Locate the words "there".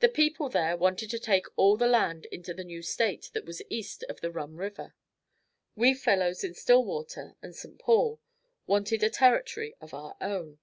0.50-0.76